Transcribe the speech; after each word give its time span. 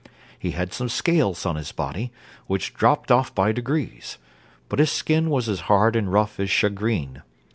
He 0.39 0.49
had 0.49 0.73
some 0.73 0.89
scales 0.89 1.45
on 1.45 1.57
his 1.57 1.71
body, 1.71 2.11
which 2.47 2.73
dropped 2.73 3.11
off 3.11 3.35
by 3.35 3.51
degrees; 3.51 4.17
but 4.67 4.79
his 4.79 4.91
skin 4.91 5.29
was 5.29 5.47
as 5.47 5.59
hard 5.69 5.95
and 5.95 6.11
rough 6.11 6.39
as 6.39 6.49
shagreen. 6.49 7.21